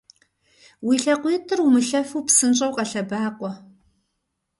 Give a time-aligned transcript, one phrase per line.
[0.87, 3.51] Уи лъакъуитӏыр умылъэфу псынщӏэу къэлъэбакъуэ!